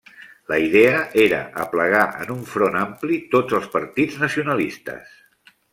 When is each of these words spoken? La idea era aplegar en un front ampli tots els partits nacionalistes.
La 0.51 0.57
idea 0.67 1.01
era 1.25 1.41
aplegar 1.65 2.07
en 2.25 2.33
un 2.39 2.41
front 2.55 2.81
ampli 2.83 3.23
tots 3.37 3.59
els 3.61 3.71
partits 3.79 4.21
nacionalistes. 4.27 5.17